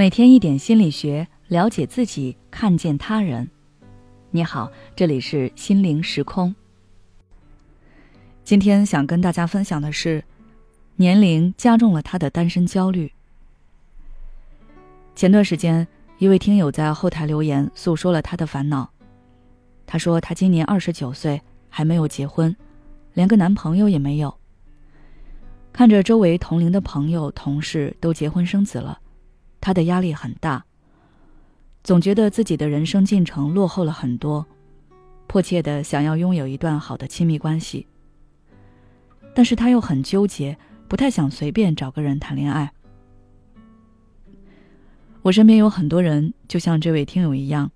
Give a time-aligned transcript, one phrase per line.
[0.00, 3.46] 每天一点心理学，了解自己，看见他人。
[4.30, 6.54] 你好，这里是心灵时空。
[8.42, 10.24] 今天想跟大家分享的是，
[10.96, 13.12] 年龄加重了他的单身焦虑。
[15.14, 15.86] 前段时间，
[16.16, 18.88] 一位听友在后台留言诉说了他的烦恼。
[19.86, 22.56] 他说他今年二十九岁，还没有结婚，
[23.12, 24.34] 连个男朋友也没有。
[25.74, 28.98] 看着周围同龄的朋友、同事都结婚生子了。
[29.60, 30.64] 他的压力很大，
[31.84, 34.46] 总觉得自己的人生进程落后了很多，
[35.26, 37.86] 迫切的想要拥有一段好的亲密关系。
[39.34, 40.56] 但是他又很纠结，
[40.88, 42.72] 不太想随便找个人谈恋爱。
[45.22, 47.70] 我身边有很多人，就像这位听友一样，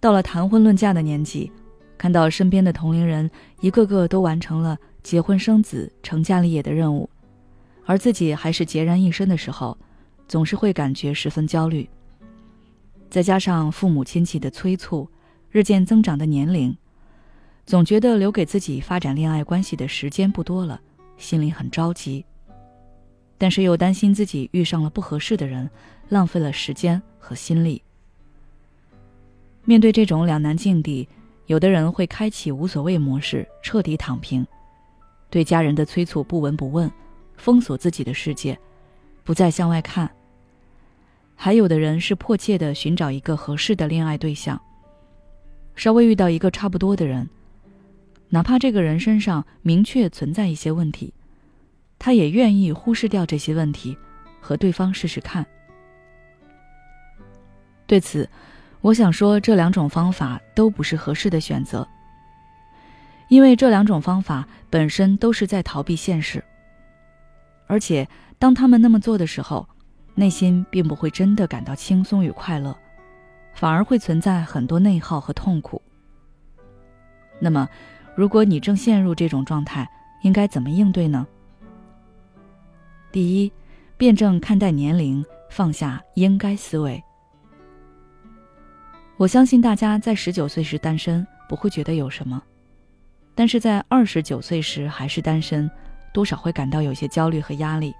[0.00, 1.52] 到了谈婚论嫁的年纪，
[1.96, 7.08] 看到身边的同龄人一个个都完成了结婚生子、成家立业的任务，
[7.86, 9.78] 而自己还是孑然一身的时候。
[10.28, 11.88] 总是会感觉十分焦虑。
[13.10, 15.08] 再加上父母亲戚的催促，
[15.50, 16.76] 日渐增长的年龄，
[17.64, 20.78] 总觉得留给自己发展恋爱关系的时间不多了，
[21.16, 22.24] 心里很着急。
[23.38, 25.70] 但是又担心自己遇上了不合适的人，
[26.08, 27.82] 浪费了时间和心力。
[29.64, 31.08] 面对这种两难境地，
[31.46, 34.46] 有的人会开启无所谓模式，彻底躺平，
[35.30, 36.90] 对家人的催促不闻不问，
[37.36, 38.58] 封锁自己的世界，
[39.24, 40.10] 不再向外看。
[41.40, 44.60] 还有的人是迫切的寻找一个合适的恋爱对象。
[45.76, 47.30] 稍微遇到一个差不多的人，
[48.28, 51.14] 哪怕这个人身上明确存在一些问题，
[51.96, 53.96] 他也愿意忽视掉这些问题，
[54.40, 55.46] 和对方试试看。
[57.86, 58.28] 对此，
[58.80, 61.86] 我想说，这两种方法都不是合适的选择，
[63.28, 66.42] 因为这两种方法本身都是在逃避现实。
[67.68, 68.08] 而且，
[68.40, 69.68] 当他们那么做的时候，
[70.18, 72.76] 内心并不会真的感到轻松与快乐，
[73.54, 75.80] 反而会存在很多内耗和痛苦。
[77.38, 77.68] 那么，
[78.16, 79.88] 如果你正陷入这种状态，
[80.22, 81.24] 应该怎么应对呢？
[83.12, 83.52] 第一，
[83.96, 87.00] 辩证看待年龄，放下应该思维。
[89.18, 92.42] 我相信大家在十九岁时单身不会觉得有什么，
[93.36, 95.70] 但是在二十九岁时还是单身，
[96.12, 97.94] 多少会感到有些焦虑和压力。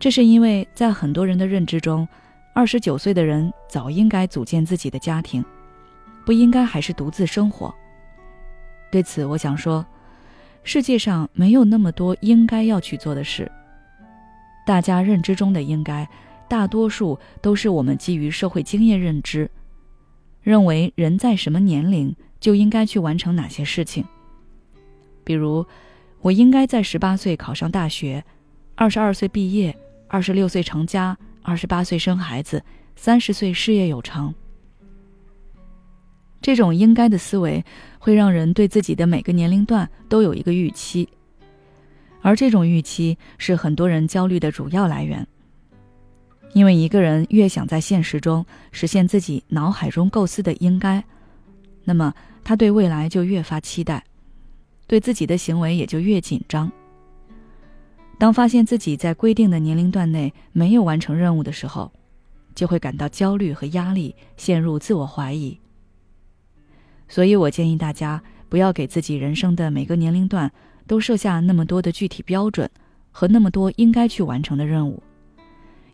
[0.00, 2.08] 这是因为在很多人的认知中，
[2.54, 5.44] 二十九岁的人早应该组建自己的家庭，
[6.24, 7.72] 不应该还是独自生活。
[8.90, 9.84] 对此，我想说，
[10.64, 13.52] 世界上没有那么多应该要去做的事。
[14.66, 16.08] 大家认知中的应该，
[16.48, 19.50] 大多数都是我们基于社会经验认知，
[20.42, 24.02] 认为人在什么年龄就应该去完成哪些事情。
[25.24, 25.66] 比如，
[26.22, 28.24] 我应该在十八岁考上大学，
[28.76, 29.76] 二十二岁毕业。
[30.12, 32.64] 二十六岁成家，二十八岁生孩子，
[32.96, 34.34] 三十岁事业有成。
[36.42, 37.64] 这种应该的思维
[38.00, 41.08] 会让人对自己的每个年龄段都有一个预期，
[42.22, 45.24] 而这种预期是很多人焦虑的主要来源。
[46.54, 51.04] 因为一个人越想在现实中实现自己脑海中构思的应该，
[51.84, 54.02] 那么他对未来就越发期待，
[54.88, 56.68] 对自己的行为也就越紧张。
[58.20, 61.90] 当发现自己在规定的年龄段内没有完成任务的时候，
[62.54, 65.58] 就会感到焦虑和压力，陷入自我怀疑。
[67.08, 70.52] 所以我建议大家不要给自己人生的每个年龄段
[70.86, 72.68] 都设下那么多的具体标准
[73.10, 75.02] 和那么多应该去完成的任务，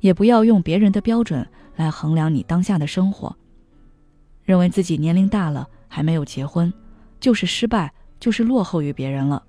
[0.00, 3.36] 也不要用别人的标准来衡量你当下的生活。
[4.42, 6.72] 认为自己年龄大了还没有结婚，
[7.20, 9.44] 就是失败，就是落后于别人了。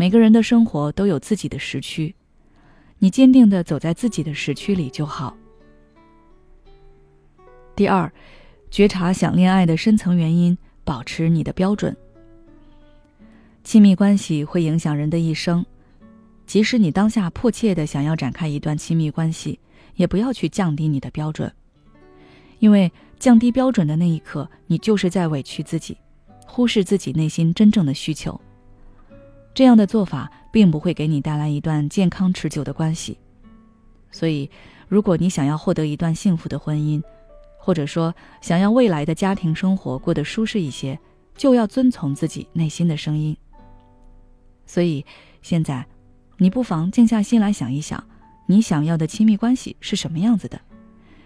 [0.00, 2.14] 每个人的生活都有自己的时区，
[3.00, 5.36] 你坚定的走在自己的时区里就好。
[7.74, 8.08] 第二，
[8.70, 11.96] 觉察想恋爱的深层原因，保持你的标准。
[13.64, 15.66] 亲密关系会影响人的一生，
[16.46, 19.58] 即使你当下迫切的想要展开一段亲密关系，
[19.96, 21.52] 也不要去降低你的标准，
[22.60, 22.88] 因为
[23.18, 25.98] 降低标准的那一刻，你就是在委屈自己，
[26.46, 28.40] 忽视自己内心真正的需求。
[29.54, 33.18] 这样的做法并不会给你带来一段健康持久的关系，
[34.10, 34.48] 所以，
[34.88, 37.02] 如果你想要获得一段幸福的婚姻，
[37.58, 40.98] 或者说想要未来的家庭生活过得舒适一些，
[41.36, 43.36] 就要遵从自己内心的声音。
[44.64, 45.04] 所以，
[45.42, 45.84] 现在，
[46.36, 48.02] 你不妨静下心来想一想，
[48.46, 50.60] 你想要的亲密关系是什么样子的？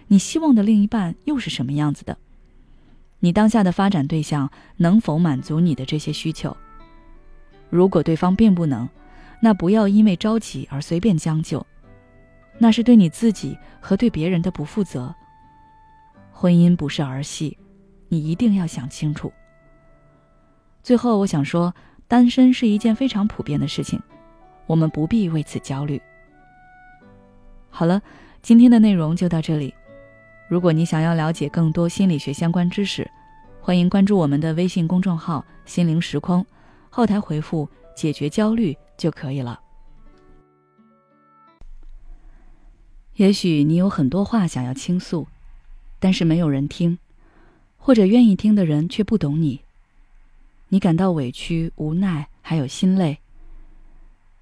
[0.08, 2.16] 你希望的另一半又是什么样子的？
[3.20, 6.56] 你当下的发展对象能否满足你的这些需求？
[7.72, 8.86] 如果对方并不能，
[9.40, 11.66] 那不要因为着急而随便将就。
[12.58, 15.12] 那是对你自己和对别人的不负责。
[16.30, 17.56] 婚姻不是儿戏，
[18.08, 19.32] 你一定要想清楚。
[20.82, 21.74] 最后，我想说，
[22.06, 23.98] 单身是一件非常普遍的事情，
[24.66, 25.98] 我们不必为此焦虑。
[27.70, 28.02] 好了，
[28.42, 29.74] 今天的内容就到这里。
[30.46, 33.10] 如果你想要了解更多心理学相关知识，
[33.62, 36.44] 欢迎关注我们的微信公众号“心灵时空”，
[36.94, 37.66] 后台回复
[37.96, 39.58] “解决焦虑”就可以了。
[43.16, 45.26] 也许你有很多话想要倾诉，
[45.98, 46.98] 但是没有人听，
[47.78, 49.62] 或者愿意听的人却不懂你。
[50.68, 53.18] 你感到委屈、无奈，还有心累。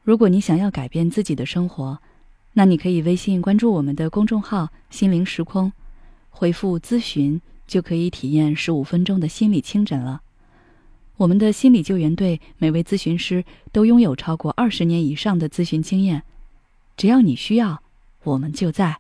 [0.02, 2.00] 如果你想要改变自己的生活，
[2.55, 5.73] 那你可以微信关注我们的公众号“心灵时空”。
[6.31, 10.23] 回复咨询就可以体验十五分钟的心理清诊了。
[11.20, 16.22] 我们的心理救援队每位咨询师都拥有超过二十年以上的咨询经验，
[16.96, 17.82] 只要你需要，
[18.25, 19.00] 我们就在。